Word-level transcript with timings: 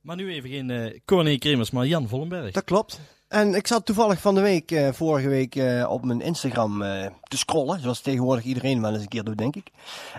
Maar 0.00 0.16
nu 0.16 0.32
even 0.32 0.50
geen 0.50 0.68
uh, 0.68 0.98
Corné 1.04 1.36
Kremers, 1.36 1.70
maar 1.70 1.86
Jan 1.86 2.08
Vollenberg. 2.08 2.52
Dat 2.52 2.64
klopt. 2.64 3.00
En 3.28 3.54
ik 3.54 3.66
zat 3.66 3.86
toevallig 3.86 4.20
van 4.20 4.34
de 4.34 4.40
week, 4.40 4.70
uh, 4.70 4.92
vorige 4.92 5.28
week, 5.28 5.54
uh, 5.54 5.90
op 5.90 6.04
mijn 6.04 6.20
Instagram 6.20 6.82
uh, 6.82 7.06
te 7.22 7.38
scrollen. 7.38 7.80
Zoals 7.80 8.00
tegenwoordig 8.00 8.44
iedereen 8.44 8.80
wel 8.80 8.92
eens 8.92 9.02
een 9.02 9.08
keer 9.08 9.24
doet, 9.24 9.38
denk 9.38 9.56
ik. 9.56 9.70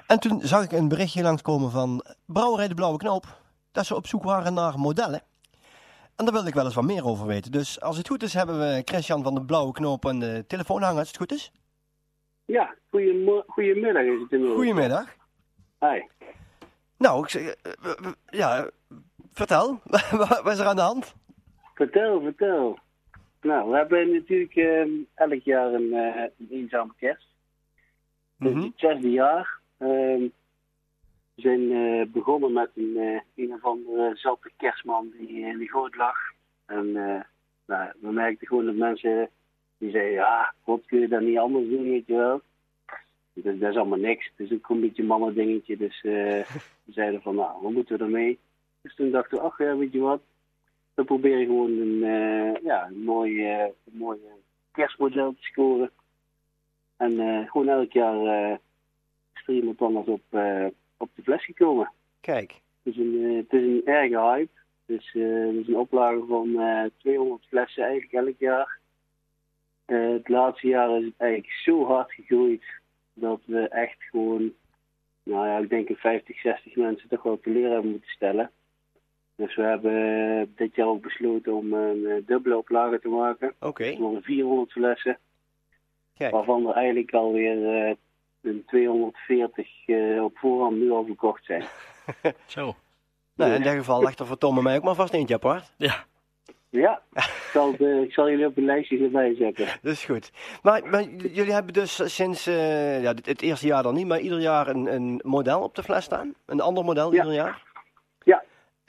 En 0.07 0.19
toen 0.19 0.41
zag 0.41 0.63
ik 0.63 0.71
een 0.71 0.87
berichtje 0.87 1.21
langskomen 1.21 1.71
van 1.71 2.03
Brouwerij 2.25 2.67
de 2.67 2.73
Blauwe 2.73 2.97
Knoop. 2.97 3.39
Dat 3.71 3.85
ze 3.85 3.95
op 3.95 4.07
zoek 4.07 4.23
waren 4.23 4.53
naar 4.53 4.79
modellen. 4.79 5.21
En 6.15 6.25
daar 6.25 6.33
wilde 6.33 6.47
ik 6.47 6.53
wel 6.53 6.65
eens 6.65 6.75
wat 6.75 6.83
meer 6.83 7.05
over 7.05 7.27
weten. 7.27 7.51
Dus 7.51 7.81
als 7.81 7.97
het 7.97 8.07
goed 8.07 8.23
is, 8.23 8.33
hebben 8.33 8.59
we 8.59 8.81
Christian 8.85 9.23
van 9.23 9.33
de 9.33 9.41
Blauwe 9.41 9.71
Knoop 9.71 10.07
aan 10.07 10.19
de 10.19 10.43
telefoon 10.47 10.81
hangen, 10.81 10.99
als 10.99 11.07
het 11.07 11.17
goed 11.17 11.31
is. 11.31 11.51
Ja, 12.45 12.75
goedemiddag 12.89 14.03
is 14.03 14.21
het 14.21 14.31
inmiddels. 14.31 14.53
Goedemiddag. 14.55 15.15
Hi. 15.79 16.01
Nou, 16.97 17.23
ik 17.23 17.29
zeg, 17.29 17.55
ja, 18.29 18.69
vertel. 19.33 19.79
wat 20.43 20.51
is 20.51 20.59
er 20.59 20.65
aan 20.65 20.75
de 20.75 20.81
hand? 20.81 21.15
Vertel, 21.75 22.21
vertel. 22.21 22.79
Nou, 23.41 23.69
we 23.69 23.77
hebben 23.77 24.13
natuurlijk 24.13 24.55
uh, 24.55 25.05
elk 25.13 25.41
jaar 25.43 25.73
een, 25.73 25.93
uh, 25.93 26.15
een 26.15 26.47
eenzame 26.49 26.91
kerst. 26.97 27.27
Mm 28.37 28.47
-hmm. 28.47 28.61
Het 28.61 28.71
zesde 28.75 29.11
jaar. 29.11 29.59
Uh, 29.79 29.87
we 29.87 30.31
zijn 31.35 31.61
uh, 31.61 32.05
begonnen 32.07 32.53
met 32.53 32.69
een, 32.75 33.21
een 33.35 33.53
of 33.53 33.63
andere 33.65 34.11
zatte 34.15 34.51
kerstman 34.57 35.11
die 35.17 35.45
in 35.45 35.57
de 35.57 35.69
goot 35.69 35.95
lag. 35.95 36.17
En 36.65 36.91
nou, 37.65 37.91
we 37.99 38.11
merkten 38.11 38.47
gewoon 38.47 38.65
dat 38.65 38.75
mensen 38.75 39.29
die 39.77 39.91
zeiden, 39.91 40.13
ja, 40.13 40.53
god 40.63 40.85
kun 40.85 40.99
je 40.99 41.07
dat 41.07 41.21
niet 41.21 41.37
anders 41.37 41.69
doen, 41.69 41.89
weet 41.89 42.07
je 42.07 42.15
wel. 42.15 42.41
Dus 43.33 43.59
dat 43.59 43.69
is 43.69 43.77
allemaal 43.77 43.99
niks. 43.99 44.31
Het 44.35 44.51
is 44.51 44.57
ook 44.57 44.69
een 44.69 44.79
beetje 44.79 45.03
mannen 45.03 45.33
dingetje. 45.33 45.77
Dus 45.77 46.01
we 46.85 46.91
zeiden 46.91 47.21
van, 47.21 47.35
nou, 47.35 47.59
hoe 47.59 47.71
moeten 47.71 47.97
we 47.97 48.03
ermee? 48.03 48.39
Dus 48.81 48.95
toen 48.95 49.11
dachten 49.11 49.37
we, 49.37 49.43
ach 49.43 49.57
ja, 49.57 49.77
weet 49.77 49.91
je 49.91 49.99
wat, 49.99 50.21
we 50.93 51.03
proberen 51.03 51.45
gewoon 51.45 51.71
een, 51.71 52.03
uh, 52.03 52.63
ja, 52.63 52.87
een 52.87 53.03
mooi, 53.03 53.31
uh, 53.31 53.63
een 53.63 53.97
mooi 53.97 54.19
kerstmodel 54.71 55.33
te 55.33 55.43
scoren. 55.43 55.91
En 56.97 57.11
uh, 57.11 57.51
gewoon 57.51 57.67
elk 57.67 57.91
jaar 57.91 58.51
is 59.33 59.47
er 59.47 59.53
iemand 59.53 59.81
anders 59.81 60.07
op, 60.07 60.23
op 60.97 61.09
de 61.15 61.21
fles 61.23 61.45
gekomen. 61.45 61.91
Kijk. 62.19 62.51
Het 62.83 62.93
is 62.93 62.97
een, 62.97 63.35
het 63.35 63.53
is 63.53 63.61
een 63.61 63.81
erge 63.85 64.19
hype. 64.19 64.59
Dus 64.85 65.11
het 65.11 65.55
is 65.55 65.67
een 65.67 65.77
oplage 65.77 66.25
van 66.27 66.59
200 66.97 67.45
flessen 67.45 67.83
eigenlijk 67.83 68.13
elk 68.13 68.39
jaar. 68.39 68.79
het 69.85 70.27
laatste 70.27 70.67
jaar 70.67 70.97
is 70.97 71.05
het 71.05 71.13
eigenlijk 71.17 71.51
zo 71.51 71.85
hard 71.85 72.11
gegroeid 72.11 72.63
dat 73.13 73.41
we 73.45 73.67
echt 73.67 74.03
gewoon, 74.03 74.53
nou 75.23 75.47
ja, 75.47 75.57
ik 75.57 75.69
denk 75.69 75.89
een 75.89 75.95
50, 75.95 76.39
60 76.39 76.75
mensen 76.75 77.09
toch 77.09 77.23
wel 77.23 77.39
te 77.39 77.49
leren 77.49 77.71
hebben 77.71 77.91
moeten 77.91 78.09
stellen. 78.09 78.51
Dus 79.41 79.55
we 79.55 79.61
hebben 79.61 80.53
dit 80.55 80.75
jaar 80.75 80.87
ook 80.87 81.01
besloten 81.01 81.53
om 81.53 81.73
een 81.73 81.97
uh, 81.97 82.13
dubbele 82.25 82.57
oplage 82.57 82.99
te 82.99 83.07
maken. 83.07 83.53
Oké. 83.59 83.67
Okay. 83.67 83.93
Nog 83.93 84.23
400 84.23 84.71
flessen. 84.71 85.17
Kijk. 86.17 86.31
Waarvan 86.31 86.67
er 86.67 86.73
eigenlijk 86.73 87.13
alweer 87.13 87.87
uh, 87.87 87.95
een 88.41 88.63
240 88.67 89.87
uh, 89.87 90.23
op 90.23 90.37
voorhand 90.37 90.77
nu 90.77 90.91
al 90.91 91.05
verkocht 91.05 91.45
zijn. 91.45 91.63
Zo. 92.45 92.75
Nou, 93.35 93.51
in 93.53 93.63
dat 93.63 93.73
geval 93.73 94.03
legt 94.03 94.19
er 94.19 94.25
voor 94.25 94.37
Tom 94.37 94.57
en 94.57 94.63
mij 94.63 94.77
ook 94.77 94.83
maar 94.83 94.95
vast 94.95 95.13
eentje 95.13 95.35
apart. 95.35 95.73
Ja. 95.77 96.05
Ja, 96.69 97.01
ik 97.13 97.49
zal, 97.53 97.77
de, 97.77 98.01
ik 98.05 98.13
zal 98.13 98.29
jullie 98.29 98.45
op 98.45 98.57
een 98.57 98.65
lijstje 98.65 99.03
erbij 99.03 99.35
zetten. 99.35 99.65
Dat 99.81 99.91
is 99.91 100.05
goed. 100.05 100.31
Maar, 100.61 100.81
maar 100.89 101.03
jullie 101.03 101.53
hebben 101.53 101.73
dus 101.73 102.15
sinds 102.15 102.47
uh, 102.47 103.01
ja, 103.01 103.13
het, 103.13 103.25
het, 103.25 103.41
eerste 103.41 103.67
jaar 103.67 103.83
dan 103.83 103.93
niet, 103.93 104.07
maar 104.07 104.19
ieder 104.19 104.39
jaar 104.39 104.67
een, 104.67 104.93
een 104.93 105.21
model 105.23 105.61
op 105.61 105.75
de 105.75 105.83
fles 105.83 106.03
staan? 106.03 106.33
Een 106.45 106.61
ander 106.61 106.83
model 106.83 107.13
ja. 107.13 107.17
ieder 107.17 107.33
jaar? 107.33 107.70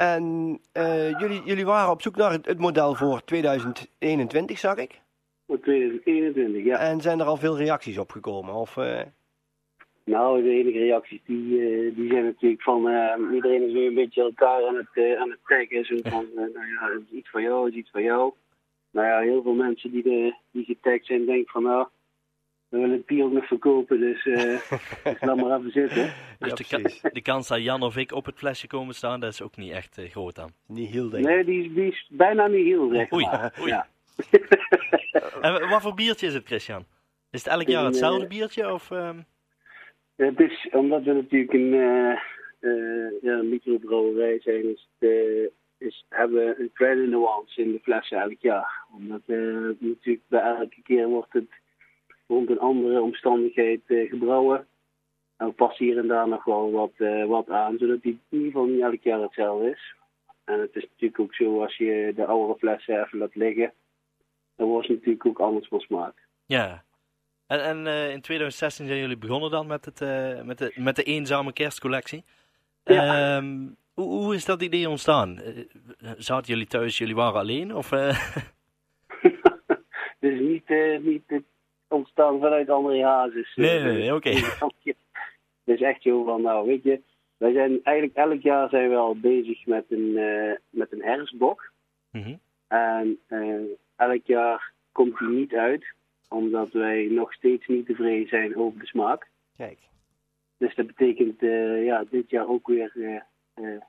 En 0.03 0.59
uh, 0.77 1.19
jullie, 1.19 1.43
jullie 1.45 1.65
waren 1.65 1.91
op 1.91 2.03
zoek 2.03 2.17
naar 2.17 2.33
het, 2.33 2.47
het, 2.47 2.59
model 2.59 2.95
voor 2.95 3.25
2021, 3.25 4.59
zag 4.59 4.77
ik? 4.77 5.01
Voor 5.47 5.61
2021, 5.61 6.65
ja. 6.65 6.79
En 6.79 7.01
zijn 7.01 7.21
er 7.21 7.27
al 7.27 7.37
veel 7.37 7.59
reacties 7.59 7.99
op 7.99 8.11
gekomen? 8.11 8.55
Of, 8.55 8.77
uh... 8.77 9.01
Nou, 10.05 10.43
de 10.43 10.51
enige 10.51 10.79
reacties 10.79 11.21
die, 11.27 11.45
uh, 11.45 11.97
die 11.97 12.11
zijn 12.11 12.25
natuurlijk 12.25 12.63
van 12.63 12.89
iedereen 13.35 13.67
is 13.67 13.73
nu 13.73 13.87
een 13.87 13.95
beetje 13.95 14.23
elkaar 14.23 14.67
aan 14.67 14.77
het, 14.77 15.19
aan 15.19 15.31
het 15.31 15.39
taggen. 15.47 15.85
Zo 15.85 15.97
van, 16.11 16.27
nou 16.35 16.67
ja, 16.67 17.01
iets 17.11 17.31
van 17.31 17.43
jou, 17.43 17.71
iets 17.71 17.91
van 17.91 18.03
jou. 18.03 18.33
Nou 18.91 19.07
ja, 19.07 19.19
heel 19.21 19.43
veel 19.43 19.55
mensen 19.55 19.91
die, 19.91 20.03
de, 20.03 20.35
die 20.51 20.65
getagd 20.65 21.07
zijn 21.07 21.25
denken 21.25 21.53
van, 21.53 21.63
nou, 21.63 21.87
we 22.73 22.79
willen 22.79 22.97
het 22.97 23.07
bier 23.07 23.25
ook 23.25 23.33
nog 23.33 23.47
verkopen, 23.47 24.01
dus, 24.01 24.25
uh, 24.25 24.37
dus 25.05 25.21
laat 25.21 25.37
maar 25.37 25.59
even 25.59 25.71
zitten. 25.71 26.13
Dus 26.39 26.49
Ja, 26.49 26.55
de, 26.55 26.65
ka 27.01 27.11
de 27.11 27.23
kans 27.23 27.49
dat 27.49 27.63
Jan 27.63 27.83
of 27.83 27.97
ik 27.97 28.13
op 28.13 28.25
het 28.25 28.39
flesje 28.39 28.67
komen 28.67 28.95
staan, 28.95 29.21
dat 29.21 29.33
is 29.33 29.43
ook 29.43 29.57
niet 29.57 29.73
echt 29.73 29.99
uh, 29.99 30.11
groot 30.11 30.35
dan. 30.35 30.51
Niet 30.67 30.91
heel 30.91 31.11
denk 31.11 31.25
ik. 31.25 31.31
Nee, 31.31 31.45
die 31.45 31.65
is, 31.65 31.75
die 31.75 31.87
is 31.87 32.09
bijna 32.11 32.47
niet 32.47 32.65
heel, 32.65 32.89
zeg 32.89 33.13
Oei, 33.13 33.25
maar. 33.25 33.55
oei. 33.61 33.69
Ja. 33.69 33.87
En 35.41 35.69
wat 35.69 35.83
voor 35.83 35.95
biertje 35.95 36.27
is 36.27 36.35
het, 36.35 36.47
Christian? 36.47 36.85
Is 37.31 37.45
het 37.45 37.53
elk 37.53 37.69
jaar 37.69 37.85
hetzelfde 37.85 38.23
eh, 38.23 38.29
biertje? 38.29 38.73
Of, 38.73 38.91
ehm, 38.91 39.21
Het 40.17 40.41
is, 40.41 40.69
omdat 40.71 41.03
we 41.03 41.13
natuurlijk 41.13 41.53
een, 41.53 41.73
uh, 41.73 42.19
uh, 42.61 43.23
ja, 43.23 43.39
een 43.39 43.49
microbrouwerij 43.49 44.41
zijn, 44.41 44.71
is 44.71 44.89
het, 44.99 45.11
uh, 45.11 45.49
is, 45.79 46.05
hebben 46.09 46.47
we 46.47 46.55
een 46.59 46.71
kleine 46.73 47.07
nuance 47.07 47.63
in 47.63 47.73
de 47.73 47.81
flessen 47.83 48.21
elk 48.21 48.39
jaar. 48.41 48.85
Omdat 48.97 49.21
natuurlijk 49.79 50.29
bij 50.29 50.41
elke 50.41 50.83
keer 50.83 51.07
wordt 51.09 51.33
het 51.33 51.51
rond 52.33 52.51
een 52.51 52.59
andere 52.59 53.03
omstandigheid 53.03 53.81
gebrouwen. 53.87 54.67
En 55.37 55.47
we 55.47 55.53
passen 55.53 55.87
hier 55.87 55.99
en 55.99 56.07
daar 56.07 56.29
nog 56.29 56.45
wel 56.45 56.71
wat, 56.71 56.93
wat 57.27 57.49
aan, 57.49 57.79
zodat 57.79 58.03
die 58.03 58.13
in 58.13 58.39
ieder 58.39 58.51
geval 58.51 58.67
niet 58.67 58.83
elk 58.83 59.03
jaar 59.03 59.21
hetzelfde 59.21 59.71
is. 59.71 59.95
En 60.45 60.61
het 60.61 60.77
is 60.77 60.83
natuurlijk 60.83 61.21
ook 61.21 61.35
zo, 61.35 61.63
als 61.63 61.77
je 61.77 62.13
de 62.17 62.27
oude 62.27 62.59
flessen 62.59 63.05
even 63.05 63.19
laat 63.19 63.35
liggen, 63.35 63.73
dan 64.57 64.69
wordt 64.69 64.89
het 64.89 64.97
natuurlijk 64.97 65.27
ook 65.27 65.41
anders 65.41 65.69
van 65.69 65.81
smaak. 65.81 66.15
ja. 66.47 66.83
En, 67.47 67.65
en 67.65 67.87
uh, 67.87 68.11
in 68.11 68.21
2016 68.21 68.87
zijn 68.87 68.99
jullie 68.99 69.17
begonnen 69.17 69.51
dan 69.51 69.67
met, 69.67 69.85
het, 69.85 70.01
uh, 70.01 70.43
met, 70.43 70.59
de, 70.59 70.73
met 70.77 70.97
de 70.97 71.03
eenzame 71.03 71.53
kerstcollectie. 71.53 72.25
Ja. 72.85 73.37
Um, 73.37 73.77
hoe, 73.95 74.05
hoe, 74.05 74.35
is 74.35 74.45
dat 74.45 74.63
idee 74.63 74.89
ontstaan? 74.89 75.41
Uh, 75.41 75.65
zaten 76.17 76.53
jullie 76.53 76.67
thuis, 76.67 76.99
jullie 76.99 77.15
waren 77.15 77.41
alleen? 77.41 77.75
Of, 77.75 77.89
dus 80.21 80.41
niet, 80.41 80.69
niet 81.01 81.43
ontstaan 81.93 82.41
vanuit 82.41 82.71
André 82.71 83.05
Hazes. 83.05 83.55
Nee, 83.55 83.81
nee, 83.81 83.93
nee 83.93 84.15
oké. 84.15 84.29
Okay. 84.29 84.95
Het 85.65 85.81
is 85.81 85.81
echt 85.81 86.03
zo 86.03 86.25
van, 86.25 86.43
nou 86.43 86.67
weet 86.67 86.83
je, 86.83 87.01
wij 87.37 87.53
zijn 87.53 87.81
eigenlijk 87.83 88.17
elk 88.17 88.41
jaar 88.41 88.69
zijn 88.69 88.89
we 88.89 88.97
al 88.97 89.17
bezig 89.17 89.67
met 89.67 89.85
een, 89.89 90.13
met 90.71 90.93
een 90.93 91.03
herfstbok. 91.03 91.73
Mm 92.11 92.23
-hmm. 92.23 92.39
En 92.69 93.19
elk 93.97 94.27
jaar 94.27 94.73
komt 94.93 95.19
die 95.19 95.29
niet 95.29 95.55
uit 95.55 95.95
omdat 96.33 96.73
wij 96.73 97.09
nog 97.11 97.33
steeds 97.33 97.67
niet 97.67 97.87
tevreden 97.87 98.29
zijn 98.29 98.57
over 98.57 98.81
de 98.81 98.87
smaak. 98.87 99.29
Kijk. 99.57 99.79
Dus 100.59 100.75
dat 100.75 100.87
betekent 100.87 101.43
uh, 101.43 101.85
ja, 101.85 102.05
dit 102.11 102.31
jaar 102.31 102.49
ook 102.49 102.67
weer 102.67 102.93
uh, 102.95 103.21
uh, 103.57 103.81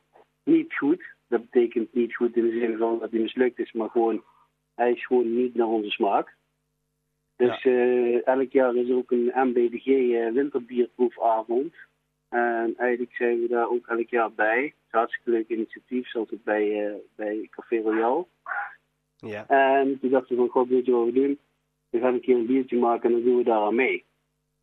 niet 0.43 0.73
goed. 0.73 1.03
Dat 1.27 1.49
betekent 1.49 1.93
niet 1.93 2.15
goed 2.15 2.35
in 2.35 2.43
de 2.43 2.59
zin 2.59 2.77
van 2.77 2.99
dat 2.99 3.11
hij 3.11 3.19
mislukt 3.19 3.59
is, 3.59 3.71
maar 3.71 3.89
gewoon, 3.89 4.23
hij 4.75 4.91
is 4.91 5.05
gewoon 5.05 5.35
niet 5.35 5.55
naar 5.55 5.67
onze 5.67 5.89
smaak. 5.89 6.35
Dus 7.35 7.61
ja. 7.61 8.19
elk 8.19 8.51
jaar 8.51 8.75
is 8.75 8.89
er 8.89 8.95
ook 8.95 9.11
een 9.11 9.31
MBDG 9.33 9.85
winterbierproefavond. 10.33 11.73
En 12.29 12.73
eigenlijk 12.77 13.15
zijn 13.15 13.39
we 13.39 13.47
daar 13.47 13.69
ook 13.69 13.87
elk 13.87 14.09
jaar 14.09 14.31
bij. 14.31 14.61
Het 14.61 14.73
is 14.73 14.91
een 14.91 14.99
hartstikke 14.99 15.29
leuk 15.29 15.47
initiatief, 15.47 16.09
zoals 16.09 16.29
het 16.29 16.43
bij, 16.43 16.93
bij 17.15 17.47
Café 17.51 17.81
Royal. 17.81 18.27
Ja. 19.17 19.47
En 19.47 19.99
toen 19.99 20.09
dachten 20.09 20.35
we 20.35 20.41
van, 20.41 20.49
god, 20.49 20.67
weet 20.67 20.85
je 20.85 20.91
wat 20.91 21.05
we 21.05 21.11
doen? 21.11 21.39
we 21.93 21.99
gaan 21.99 22.13
een 22.13 22.21
keer 22.21 22.35
een 22.35 22.45
biertje 22.45 22.77
maken 22.77 23.09
en 23.09 23.15
dan 23.15 23.23
doen 23.23 23.37
we 23.37 23.43
daar 23.43 23.61
aan 23.61 23.75
mee. 23.75 24.05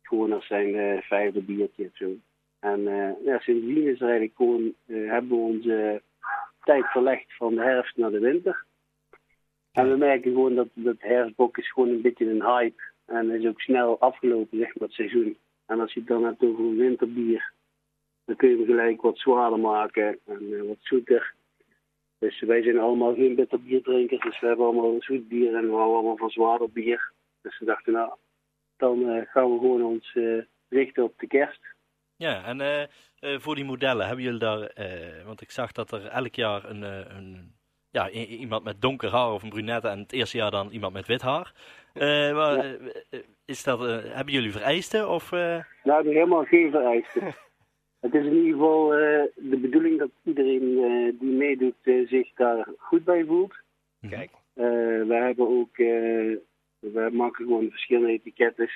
Gewoon 0.01 0.33
als 0.33 0.47
zijn 0.47 0.75
uh, 0.75 1.01
vijfde 1.01 1.41
biertje 1.41 1.85
of 1.85 1.95
zo. 1.97 2.15
En 2.59 2.79
uh, 2.79 3.25
ja, 3.25 3.39
sindsdien 3.39 3.87
is 3.87 4.01
er 4.01 4.09
eigenlijk 4.09 4.35
gewoon, 4.35 4.73
hebben 4.85 5.29
we 5.29 5.35
onze 5.35 6.01
tijd 6.63 6.85
verlegd 6.85 7.35
van 7.37 7.55
de 7.55 7.61
herfst 7.61 7.97
naar 7.97 8.11
de 8.11 8.19
winter. 8.19 8.65
En 9.71 9.89
we 9.89 9.95
merken 9.97 10.31
gewoon 10.31 10.55
dat 10.55 10.67
dat 10.73 10.95
herfstbok 10.99 11.57
is 11.57 11.71
gewoon 11.71 11.89
een 11.89 12.01
beetje 12.01 12.29
een 12.29 12.45
hype. 12.45 12.81
En 13.05 13.31
is 13.31 13.47
ook 13.47 13.61
snel 13.61 13.99
afgelopen, 13.99 14.57
zeg 14.57 14.67
maar, 14.67 14.87
het 14.87 14.97
seizoen. 14.97 15.37
En 15.65 15.79
als 15.79 15.93
je 15.93 15.99
het 15.99 16.09
dan 16.09 16.23
hebt 16.23 16.43
over 16.43 16.63
een 16.63 16.77
winterbier, 16.77 17.53
dan 18.25 18.35
kun 18.35 18.49
je 18.49 18.55
hem 18.55 18.65
gelijk 18.65 19.01
wat 19.01 19.17
zwaarder 19.17 19.59
maken 19.59 20.19
en 20.25 20.67
wat 20.67 20.77
zoeter. 20.79 21.33
Dus 22.19 22.41
wij 22.41 22.63
zijn 22.63 22.79
allemaal 22.79 23.13
geen 23.13 23.35
bitter 23.35 23.61
bierdrinkers, 23.61 24.21
dus 24.21 24.39
we 24.39 24.47
hebben 24.47 24.65
allemaal 24.65 24.95
zoet 24.99 25.27
bier 25.27 25.55
en 25.55 25.65
we 25.65 25.73
houden 25.73 25.95
allemaal 25.95 26.17
van 26.17 26.29
zwaarder 26.29 26.71
bier. 26.71 27.11
Dus 27.41 27.59
we 27.59 27.65
dachten, 27.65 27.93
nou, 27.93 28.13
dan 28.77 28.99
uh, 28.99 29.21
gaan 29.25 29.51
we 29.51 29.59
gewoon 29.59 29.83
ons 29.83 30.15
uh, 30.15 30.43
richten 30.69 31.03
op 31.03 31.19
de 31.19 31.27
kerst. 31.27 31.61
Ja, 32.15 32.43
en 32.43 32.89
voor 33.41 33.55
die 33.55 33.65
modellen 33.65 34.05
hebben 34.05 34.23
jullie 34.23 34.39
daar, 34.39 34.71
want 35.25 35.41
ik 35.41 35.51
zag 35.51 35.71
dat 35.71 35.91
er 35.91 36.05
elk 36.05 36.35
jaar 36.35 36.69
een, 36.69 36.81
een 37.17 37.55
ja, 37.91 38.09
iemand 38.09 38.63
met 38.63 38.81
donker 38.81 39.11
haar 39.11 39.31
of 39.31 39.43
een 39.43 39.49
brunette 39.49 39.87
en 39.87 39.99
het 39.99 40.11
eerste 40.11 40.37
jaar 40.37 40.51
dan 40.51 40.69
iemand 40.69 40.93
met 40.93 41.07
wit 41.07 41.21
haar. 41.21 41.53
maar, 42.33 42.65
ja. 42.65 42.77
is 43.45 43.63
dat, 43.63 43.79
hebben 44.03 44.33
jullie 44.33 44.51
vereisten? 44.51 45.09
Of, 45.09 45.31
Nou, 45.31 45.63
er 45.83 46.05
helemaal 46.05 46.43
geen 46.43 46.71
vereisten. 46.71 47.21
Het 48.01 48.13
is 48.13 48.25
in 48.25 48.35
ieder 48.35 48.51
geval 48.51 48.93
eh, 48.93 49.23
de 49.35 49.57
bedoeling 49.57 49.99
dat 49.99 50.09
iedereen 50.23 50.83
eh, 50.83 51.19
die 51.19 51.31
meedoet 51.31 51.75
eh, 51.81 52.07
zich 52.07 52.33
daar 52.33 52.67
goed 52.77 53.03
bij 53.03 53.25
voelt. 53.25 53.53
Kijk. 54.09 54.31
Eh, 54.53 54.65
we 55.07 55.13
hebben 55.13 55.47
ook, 55.47 55.77
eh, 55.77 56.35
we 56.79 57.09
maken 57.11 57.45
gewoon 57.45 57.69
verschillende 57.69 58.11
etiketten. 58.11 58.69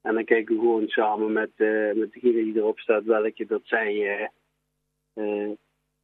En 0.00 0.14
dan 0.14 0.24
kijken 0.24 0.54
we 0.54 0.60
gewoon 0.60 0.88
samen 0.88 1.32
met, 1.32 1.50
eh, 1.56 1.92
met 1.94 2.12
degene 2.12 2.44
die 2.44 2.56
erop 2.56 2.78
staat 2.78 3.04
welke 3.04 3.46
dat 3.46 3.60
zij 3.64 4.18
eh, 4.18 4.28
eh, 5.12 5.50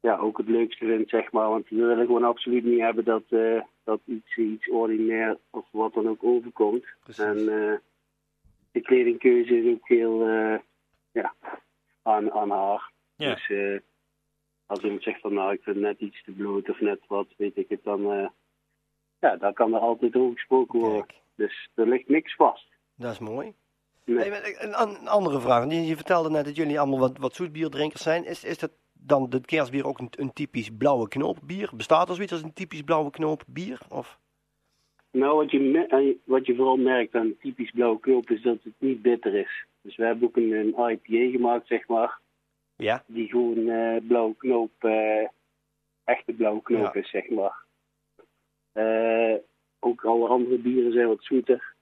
ja, 0.05 0.17
ook 0.17 0.37
het 0.37 0.47
leukste 0.47 0.85
vindt, 0.85 1.09
zeg 1.09 1.31
maar. 1.31 1.49
Want 1.49 1.69
we 1.69 1.75
willen 1.75 2.05
gewoon 2.05 2.23
absoluut 2.23 2.63
niet 2.63 2.79
hebben 2.79 3.03
dat, 3.03 3.23
eh, 3.29 3.61
dat 3.83 3.99
iets, 4.05 4.37
iets 4.37 4.69
ordinair 4.69 5.37
of 5.49 5.65
wat 5.71 5.93
dan 5.93 6.07
ook 6.07 6.23
overkomt. 6.23 6.85
Precies. 7.03 7.23
En 7.23 7.37
eh, 7.37 7.77
de 8.71 8.81
kledingkeuze 8.81 9.57
is 9.57 9.73
ook 9.73 9.87
heel 9.87 10.27
eh, 10.27 10.59
ja, 11.11 11.33
aan, 12.01 12.31
aan 12.31 12.49
haar. 12.49 12.91
Ja. 13.15 13.33
Dus 13.33 13.81
als 14.65 14.79
iemand 14.79 15.03
zegt 15.03 15.21
van 15.21 15.33
nou 15.33 15.53
ik 15.53 15.63
vind 15.63 15.77
net 15.77 15.99
iets 15.99 16.23
te 16.23 16.31
bloot 16.31 16.69
of 16.69 16.79
net 16.79 16.99
wat, 17.07 17.27
weet 17.37 17.57
ik 17.57 17.69
het, 17.69 17.83
dan, 17.83 18.31
ja, 19.19 19.35
dan 19.35 19.53
kan 19.53 19.73
er 19.73 19.79
altijd 19.79 20.15
over 20.15 20.33
gesproken 20.33 20.79
worden. 20.79 21.05
Kijk. 21.05 21.19
Dus 21.35 21.69
er 21.75 21.87
ligt 21.87 22.09
niks 22.09 22.35
vast. 22.35 22.67
Dat 22.95 23.11
is 23.11 23.19
mooi. 23.19 23.53
Nee. 24.03 24.31
Hey, 24.31 24.55
een, 24.59 24.81
een 24.81 25.07
andere 25.07 25.41
vraag. 25.41 25.71
Je, 25.71 25.85
je 25.85 25.95
vertelde 25.95 26.29
net 26.29 26.45
dat 26.45 26.55
jullie 26.55 26.79
allemaal 26.79 26.99
wat, 26.99 27.17
wat 27.17 27.35
zoetbierdrinkers 27.35 28.03
zijn. 28.03 28.25
Is, 28.25 28.43
is 28.43 28.57
dat 28.57 28.71
dan 29.07 29.29
dit 29.29 29.45
kerstbier 29.45 29.85
ook 29.87 29.99
een, 29.99 30.09
een 30.11 30.33
typisch 30.33 30.69
blauwe 30.77 31.07
knoop 31.07 31.37
bier? 31.43 31.69
Bestaat 31.75 32.09
er 32.09 32.15
zoiets 32.15 32.33
als 32.33 32.41
een 32.41 32.53
typisch 32.53 32.81
blauwe 32.81 33.09
knoop 33.09 33.43
bier? 33.47 33.79
Of? 33.89 34.19
Nou, 35.11 35.35
wat 35.35 35.51
je, 35.51 35.85
eh, 35.87 36.15
wat 36.23 36.45
je 36.45 36.55
vooral 36.55 36.77
merkt 36.77 37.15
aan 37.15 37.37
typisch 37.39 37.71
blauwe 37.71 37.99
knoop 37.99 38.29
is 38.29 38.41
dat 38.41 38.57
het 38.63 38.73
niet 38.77 39.01
bitter 39.01 39.33
is. 39.35 39.65
Dus 39.81 39.95
we 39.95 40.05
hebben 40.05 40.27
ook 40.27 40.35
een, 40.35 40.51
een 40.51 40.89
IPA 40.91 41.31
gemaakt, 41.37 41.67
zeg 41.67 41.87
maar, 41.87 42.19
Ja. 42.75 43.03
die 43.07 43.27
gewoon 43.27 43.69
eh, 43.69 44.01
blauwe 44.07 44.35
knoop, 44.37 44.71
eh, 44.83 45.27
echte 46.03 46.33
blauwe 46.33 46.61
knoop 46.61 46.93
Ja. 46.93 47.01
is, 47.01 47.09
zeg 47.09 47.29
maar. 47.29 47.63
Ook 49.79 50.05
alle 50.05 50.27
andere 50.27 50.57
bieren 50.57 50.91
zijn 50.91 51.07
wat 51.07 51.23
zoeter. 51.23 51.73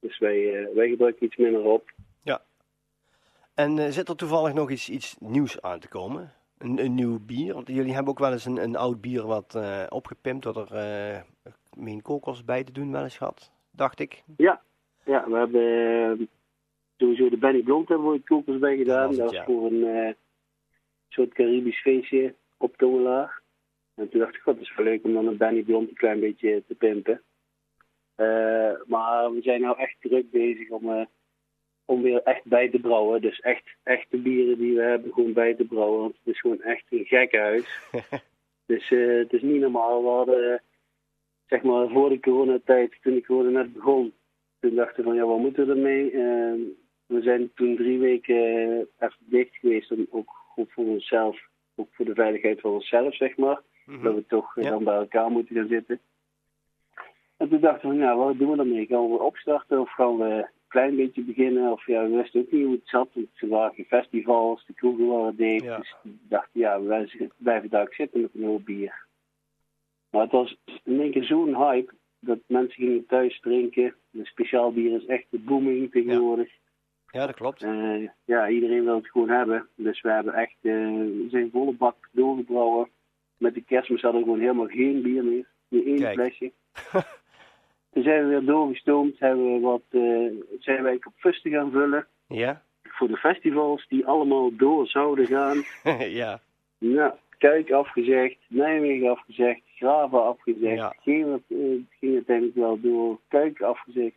Dus 0.00 0.18
wij, 0.18 0.68
wij 0.74 0.88
gebruiken 0.88 1.26
iets 1.26 1.36
minder 1.36 1.62
op. 1.62 1.90
En 3.58 3.78
eh, 3.78 3.90
zit 3.90 4.08
er 4.08 4.16
toevallig 4.16 4.52
nog 4.54 4.70
iets, 4.70 4.88
iets 4.88 5.16
nieuws 5.20 5.62
aan 5.62 5.78
te 5.80 5.88
komen? 5.88 6.32
Een, 6.58 6.84
een 6.84 6.94
nieuw 6.94 7.18
bier? 7.26 7.54
Want 7.54 7.68
jullie 7.68 7.94
hebben 7.94 8.12
ook 8.12 8.18
wel 8.18 8.32
eens 8.32 8.44
een, 8.44 8.62
een 8.62 8.76
oud 8.76 9.00
bier 9.00 9.26
wat 9.26 9.54
eh, 9.54 9.86
opgepimpt, 9.88 10.44
wat 10.44 10.70
er 10.70 11.24
meen 11.76 12.02
kokos 12.02 12.44
bij 12.44 12.64
te 12.64 12.72
doen 12.72 12.92
wel 12.92 13.02
eens 13.02 13.16
gehad, 13.16 13.52
dacht 13.70 14.00
ik. 14.00 14.22
Ja, 14.36 14.62
ja 15.04 15.28
we 15.28 15.36
hebben 15.36 16.18
eh, 16.20 16.26
sowieso 16.96 17.28
de 17.28 17.36
Benny 17.36 17.62
Blond 17.62 17.88
hebben 17.88 18.10
we 18.10 18.20
kokos 18.20 18.58
bij 18.58 18.76
gedaan. 18.76 19.08
Dat 19.08 19.08
was 19.08 19.16
Dat 19.16 19.26
het, 19.26 19.36
was 19.36 19.46
ja. 19.46 19.52
voor 19.52 19.70
een 19.70 20.06
eh, 20.06 20.14
soort 21.08 21.32
Caribisch 21.32 21.80
feestje 21.80 22.34
op 22.56 22.76
Tongelaar. 22.76 23.42
En 23.94 24.08
toen 24.08 24.20
dacht 24.20 24.34
ik, 24.34 24.42
het 24.44 24.60
is 24.60 24.76
wel 24.76 24.86
leuk 24.86 25.04
om 25.04 25.12
dan 25.12 25.26
een 25.26 25.36
Benny 25.36 25.62
Blond 25.62 25.88
een 25.88 25.94
klein 25.94 26.20
beetje 26.20 26.62
te 26.66 26.74
pimpen. 26.74 27.22
Maar 28.86 29.32
we 29.32 29.38
zijn 29.42 29.60
nou 29.60 29.78
echt 29.78 29.96
druk 30.00 30.30
bezig 30.30 30.68
om, 30.68 31.06
om 31.88 32.02
weer 32.02 32.22
echt 32.22 32.44
bij 32.44 32.68
te 32.68 32.78
brouwen. 32.78 33.20
Dus 33.20 33.40
echt, 33.40 33.62
echt 33.82 34.06
de 34.10 34.16
bieren 34.18 34.58
die 34.58 34.74
we 34.74 34.82
hebben 34.82 35.12
gewoon 35.12 35.32
bij 35.32 35.54
te 35.54 35.64
brouwen. 35.64 36.00
Want 36.00 36.16
het 36.24 36.34
is 36.34 36.40
gewoon 36.40 36.62
echt 36.62 36.84
een 36.90 37.04
gekkenhuis. 37.04 37.78
dus 38.66 38.90
eh, 38.90 39.16
het 39.16 39.32
is 39.32 39.42
niet 39.42 39.60
normaal. 39.60 40.02
We 40.02 40.08
hadden, 40.08 40.62
zeg 41.46 41.62
maar, 41.62 41.88
voor 41.88 42.08
de 42.08 42.20
coronatijd, 42.20 42.98
toen 43.02 43.16
ik 43.16 43.24
gewoon 43.24 43.52
net 43.52 43.72
begon, 43.72 44.12
toen 44.60 44.74
dachten 44.74 44.96
we 44.96 45.02
van, 45.02 45.14
ja, 45.14 45.24
wat 45.24 45.38
moeten 45.38 45.66
we 45.66 45.72
ermee? 45.72 46.10
Eh, 46.10 46.54
we 47.06 47.22
zijn 47.22 47.50
toen 47.54 47.76
drie 47.76 47.98
weken 47.98 48.36
even 48.98 49.16
dicht 49.18 49.56
geweest, 49.56 49.90
om, 49.92 50.06
ook 50.10 50.30
voor 50.54 50.84
onszelf, 50.84 51.40
ook 51.76 51.88
voor 51.92 52.04
de 52.04 52.14
veiligheid 52.14 52.60
van 52.60 52.70
onszelf, 52.70 53.14
zeg 53.14 53.36
maar. 53.36 53.60
Dat 54.02 54.14
we 54.14 54.24
toch 54.26 54.56
eh, 54.56 54.64
Ja. 54.64 54.70
dan 54.70 54.84
bij 54.84 54.94
elkaar 54.94 55.30
moeten 55.30 55.56
gaan 55.56 55.68
zitten. 55.68 56.00
En 57.36 57.48
toen 57.48 57.60
dachten 57.60 57.88
we, 57.88 57.94
nou, 57.94 58.18
wat 58.18 58.38
doen 58.38 58.50
we 58.50 58.56
daarmee? 58.56 58.86
Gaan 58.86 59.10
we 59.10 59.22
opstarten 59.22 59.80
of 59.80 59.90
gaan 59.94 60.16
we 60.18 60.48
klein 60.68 60.96
beetje 60.96 61.22
beginnen? 61.22 61.72
Of 61.72 61.86
ja, 61.86 62.02
we 62.08 62.16
wisten 62.16 62.40
ook 62.40 62.50
niet 62.52 62.64
hoe 62.64 62.72
het 62.74 62.88
zat. 62.88 63.08
Want 63.12 63.26
er 63.34 63.48
waren 63.48 63.74
geen 63.74 63.84
festivals, 63.84 64.66
de 64.66 64.72
kroegen 64.74 65.06
waren 65.06 65.36
dicht. 65.36 65.64
Ja. 65.64 65.76
Dus 65.76 65.94
we 66.02 66.10
dachten, 66.28 66.60
ja, 66.60 67.06
z- 67.06 67.26
blijven 67.36 67.70
daar 67.70 67.82
ook 67.82 67.94
zitten 67.94 68.20
met 68.20 68.30
een 68.34 68.44
hoop 68.44 68.64
bier. 68.64 69.06
Maar 70.10 70.22
het 70.22 70.32
was 70.32 70.56
in 70.84 71.00
één 71.00 71.10
keer 71.10 71.24
zo'n 71.24 71.56
hype 71.56 71.92
dat 72.20 72.38
mensen 72.46 72.82
gingen 72.82 73.06
thuis 73.06 73.40
drinken. 73.40 73.94
De 74.10 74.24
speciaal 74.26 74.72
bier 74.72 74.96
is 74.96 75.06
echt 75.06 75.24
de 75.30 75.38
booming 75.38 75.90
tegenwoordig. 75.90 76.50
Ja, 77.10 77.26
dat 77.26 77.34
klopt. 77.34 77.62
Eh, 77.62 78.08
ja, 78.24 78.48
iedereen 78.48 78.84
wil 78.84 78.94
het 78.94 79.10
gewoon 79.10 79.28
hebben. 79.30 79.68
Dus 79.74 80.00
we 80.00 80.10
hebben 80.10 80.34
echt, 80.34 80.54
we 80.60 81.26
zijn 81.30 81.50
volle 81.50 81.72
bak 81.72 82.08
doorgebrouwen. 82.12 82.88
Met 83.36 83.54
de 83.54 83.62
kerstmis 83.62 84.02
hadden 84.02 84.20
we 84.20 84.26
gewoon 84.26 84.40
helemaal 84.42 84.66
geen 84.66 85.02
bier 85.02 85.24
meer. 85.24 85.46
Niet 85.68 85.84
één 85.84 85.98
Kijk. 85.98 86.14
flesje. 86.14 86.52
Toen 87.92 88.02
zijn 88.02 88.22
we 88.22 88.28
weer 88.28 88.44
doorgestoomd. 88.44 89.18
Hebben 89.18 89.54
we 89.54 89.60
wat, 89.60 89.82
eh, 89.88 90.58
zijn 90.58 90.82
wij 90.82 90.94
op 90.94 91.12
fusten 91.16 91.50
gaan 91.50 91.70
vullen. 91.70 92.06
Ja? 92.28 92.62
Voor 92.82 93.08
de 93.08 93.16
festivals 93.16 93.86
die 93.88 94.06
allemaal 94.06 94.56
door 94.56 94.86
zouden 94.86 95.26
gaan. 95.26 95.62
ja. 96.22 96.40
Nou, 96.78 97.12
Kuik 97.38 97.70
afgezegd, 97.70 98.36
Nijmegen 98.48 99.10
afgezegd, 99.10 99.60
Graven 99.74 100.24
afgezegd. 100.24 100.76
Ja. 100.76 100.94
Ging, 101.00 101.32
het, 101.32 101.58
eh, 101.58 101.80
ging 101.98 102.14
uiteindelijk 102.14 102.56
wel 102.56 102.80
door, 102.80 103.18
Kuik 103.28 103.60
afgezegd. 103.60 104.16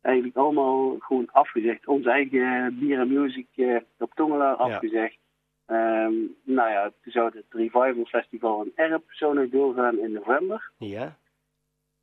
Eigenlijk 0.00 0.36
allemaal 0.36 0.96
gewoon 0.98 1.28
afgezegd. 1.32 1.86
Ons 1.86 2.06
eigen 2.06 2.78
bier 2.78 2.98
en 2.98 3.12
music 3.12 3.46
eh, 3.56 3.76
op 3.98 4.12
Tongelaar 4.14 4.54
afgezegd. 4.54 5.18
Ehm, 5.66 6.14
nou 6.42 6.70
ja, 6.70 6.92
toen 7.02 7.12
zou 7.12 7.30
het 7.34 7.44
Revival 7.48 8.04
Festival 8.04 8.62
in 8.62 8.72
Erp 8.74 9.04
zou 9.08 9.34
nog 9.34 9.48
doorgaan 9.48 9.98
in 9.98 10.12
november. 10.12 10.70
Ja? 10.78 11.16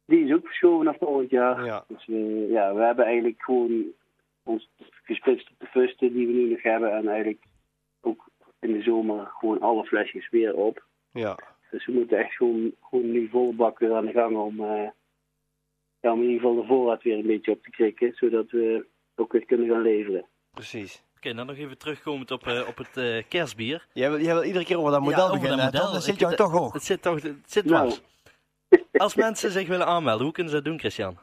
Die 0.05 0.25
is 0.25 0.33
ook 0.33 0.45
verschoven 0.45 0.85
naar 0.85 0.95
volgend 0.99 1.29
jaar. 1.29 1.65
Ja. 1.65 1.85
Dus 1.87 2.07
eh, 2.07 2.49
ja, 2.51 2.73
we 2.73 2.81
hebben 2.81 3.05
eigenlijk 3.05 3.41
gewoon 3.41 3.83
ons 4.43 4.69
gesplitst 5.03 5.49
op 5.49 5.59
de 5.59 5.65
fusten 5.65 6.13
die 6.13 6.27
we 6.27 6.33
nu 6.33 6.49
nog 6.49 6.61
hebben. 6.63 6.91
En 6.91 7.07
eigenlijk 7.07 7.43
ook 8.01 8.29
in 8.59 8.71
de 8.73 8.81
zomer 8.81 9.25
gewoon 9.39 9.59
alle 9.61 9.85
flesjes 9.85 10.29
weer 10.29 10.53
op. 10.55 10.83
Ja. 11.11 11.37
Dus 11.71 11.85
we 11.85 11.91
moeten 11.91 12.17
echt 12.17 12.35
gewoon, 12.35 12.71
gewoon 12.81 13.11
nu 13.11 13.27
volle 13.29 13.53
bak 13.53 13.79
weer 13.79 13.95
aan 13.95 14.05
de 14.05 14.11
gang 14.11 14.35
om, 14.37 14.59
eh, 14.59 14.89
ja, 15.99 16.11
om 16.13 16.21
in 16.21 16.29
ieder 16.29 16.41
geval 16.41 16.55
de 16.61 16.67
voorraad 16.67 17.03
weer 17.03 17.17
een 17.17 17.27
beetje 17.27 17.51
op 17.51 17.63
te 17.63 17.69
krikken. 17.69 18.13
Zodat 18.15 18.49
we 18.51 18.85
ook 19.15 19.31
weer 19.31 19.45
kunnen 19.45 19.67
gaan 19.67 19.81
leveren. 19.81 20.25
Precies. 20.53 21.03
Oké, 21.17 21.33
dan 21.33 21.45
nog 21.45 21.57
even 21.57 21.77
terugkomend 21.77 22.31
op, 22.31 22.47
eh, 22.47 22.67
op 22.67 22.77
het 22.77 22.97
eh, 22.97 23.23
kerstbier. 23.29 23.85
Jij 23.93 24.09
wil, 24.09 24.19
jij 24.19 24.33
wil 24.33 24.43
iedere 24.43 24.65
keer 24.65 24.77
over 24.79 24.91
dat 24.91 24.99
model 25.01 25.17
Ja, 25.17 25.25
over 25.25 25.39
beginnen. 25.39 25.65
dat 25.65 25.73
model. 25.73 25.91
Dan 25.91 26.01
zit 26.01 26.19
jou 26.19 26.35
toch 26.35 26.51
hoog. 26.51 26.73
Het 26.73 26.83
zit 26.83 27.01
toch, 27.01 27.21
het 27.21 27.51
zit 27.51 27.65
Nou. 27.65 27.87
dwars. 27.87 28.01
Als 28.97 29.15
mensen 29.15 29.51
zich 29.51 29.67
willen 29.67 29.85
aanmelden, 29.85 30.23
hoe 30.23 30.33
kunnen 30.33 30.51
ze 30.51 30.57
dat 30.57 30.65
doen, 30.65 30.79
Christian? 30.79 31.17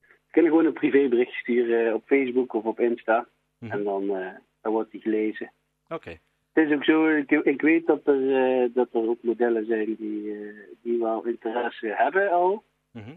We 0.00 0.30
kunnen 0.30 0.50
gewoon 0.50 0.66
een 0.66 0.72
privébericht 0.72 1.32
sturen 1.32 1.86
eh, 1.88 1.94
op 1.94 2.02
Facebook 2.06 2.54
of 2.54 2.64
op 2.64 2.80
Insta. 2.80 3.26
Mhm. 3.58 3.72
En 3.72 3.84
dan, 3.84 4.16
eh, 4.16 4.34
dan 4.60 4.72
wordt 4.72 4.90
die 4.90 5.00
gelezen. 5.00 5.52
Oké. 5.88 6.18
Het 6.52 6.66
is 6.68 6.74
ook 6.74 6.84
zo, 6.84 7.08
ik, 7.08 7.30
ik 7.30 7.60
weet 7.60 7.86
dat 7.86 8.06
er, 8.06 8.36
eh, 8.36 8.68
dat 8.74 8.88
er 8.92 9.08
ook 9.08 9.22
modellen 9.22 9.66
zijn 9.66 9.94
die, 9.98 10.32
eh, 10.32 10.54
die 10.82 10.98
wel 10.98 11.26
interesse 11.26 11.94
hebben 11.96 12.30
al. 12.30 12.64
Mhm. 12.90 13.14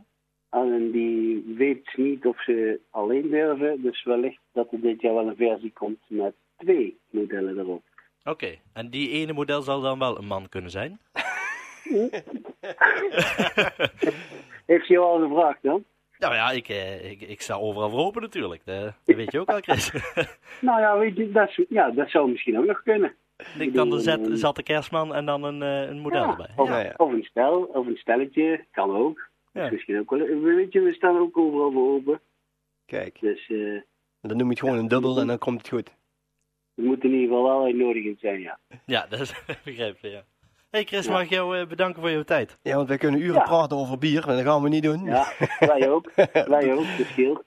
En 0.50 0.92
die 0.92 1.44
weet 1.58 1.98
niet 1.98 2.26
of 2.26 2.44
ze 2.44 2.80
alleen 2.90 3.30
durven. 3.30 3.82
Dus 3.82 4.04
wellicht 4.04 4.42
dat 4.52 4.72
er 4.72 4.82
dit 4.82 5.02
jaar 5.02 5.14
wel 5.14 5.28
een 5.28 5.36
versie 5.36 5.72
komt 5.74 6.00
met 6.08 6.34
twee 6.58 6.98
modellen 7.10 7.60
erop. 7.60 7.84
Oké, 8.24 8.56
en 8.74 8.90
die 8.90 9.10
ene 9.10 9.34
model 9.34 9.62
zal 9.62 9.82
dan 9.82 10.00
wel 10.00 10.18
een 10.18 10.28
man 10.28 10.50
kunnen 10.50 10.72
zijn? 10.72 11.00
Heeft 14.66 14.86
ze 14.86 14.94
jou 14.94 15.06
al 15.06 15.28
gevraagd 15.28 15.60
dan? 15.62 15.84
Nou 16.18 16.34
ja, 16.34 16.52
ik, 16.52 16.70
eh, 16.70 17.12
ik, 17.12 17.22
ik 17.22 17.42
sta 17.42 17.56
overal 17.56 17.90
voor 17.90 18.00
open 18.00 18.22
natuurlijk. 18.22 18.62
Dat, 18.66 18.84
dat 19.06 19.16
weet 19.16 19.32
je 19.32 19.40
ook 19.40 19.50
al, 19.50 19.60
Chris. 19.60 19.92
Nou 20.62 20.80
ja, 20.80 20.98
weet 20.98 21.16
je, 21.16 21.32
dat, 21.32 21.54
ja, 21.70 21.92
dat 21.92 22.10
zou 22.10 22.30
misschien 22.30 22.58
ook 22.60 22.66
nog 22.66 22.84
kunnen. 22.84 23.16
ik 23.60 23.74
dan 23.74 23.90
de 23.90 24.00
zet, 24.00 24.20
zat 24.32 24.56
de 24.56 24.64
kerstman 24.64 25.16
en 25.16 25.26
dan 25.26 25.44
een, 25.44 25.62
eh, 25.62 25.90
een 25.90 26.00
model 26.00 26.22
Ja, 26.24 26.30
erbij. 26.30 26.50
Of, 26.56 26.68
Ja, 26.68 26.80
ja. 26.80 26.94
of 26.98 27.12
een 27.12 27.24
stel, 27.24 27.62
of 27.62 27.88
een 27.88 27.98
stelletje, 27.98 28.66
kan 28.72 28.96
ook. 28.96 29.30
Ja. 29.52 29.70
Misschien 29.72 30.00
ook 30.00 30.10
wel. 30.10 30.20
Weet 30.42 30.74
je, 30.74 30.82
we 30.82 30.94
staan 30.94 31.18
ook 31.18 31.38
overal 31.38 31.72
voor 31.72 31.94
open. 31.94 32.20
Kijk. 32.86 33.18
Dus 33.20 33.50
eh 33.50 33.82
Dan 34.22 34.38
noem 34.38 34.46
je 34.46 34.50
het 34.50 34.60
gewoon 34.60 34.78
een 34.78 34.88
dubbel 34.88 35.20
en 35.20 35.28
dan 35.28 35.38
komt 35.38 35.58
het 35.58 35.70
goed. 35.70 35.96
er 36.76 36.84
moet 36.84 37.04
in 37.04 37.12
ieder 37.12 37.28
geval 37.28 37.44
wel 37.44 37.64
uitnodigend 37.64 38.20
zijn, 38.20 38.42
ja. 38.42 38.60
Ja, 38.86 39.06
dat 39.10 39.20
is 39.20 39.34
begrepen, 39.66 40.10
ja. 40.10 40.24
Hey 40.76 40.84
Chris, 40.86 41.06
Ja. 41.06 41.12
mag 41.12 41.22
ik 41.22 41.30
jou 41.30 41.58
eh, 41.60 41.68
bedanken 41.68 42.02
voor 42.02 42.12
jouw 42.12 42.24
tijd? 42.24 42.58
Ja, 42.62 42.76
want 42.76 42.88
wij 42.88 42.98
kunnen 42.98 43.20
uren 43.22 43.34
Ja. 43.36 43.42
praten 43.44 43.78
over 43.78 43.98
bier, 43.98 44.24
maar 44.26 44.36
dat 44.36 44.46
gaan 44.46 44.62
we 44.62 44.70
niet 44.70 44.84
doen. 44.84 45.04
Ja, 45.04 45.28
wij 45.60 45.90
ook. 45.90 46.12
wij 46.56 46.74
ook, 46.74 46.86
dat 46.98 47.08
scheelt. 47.08 47.44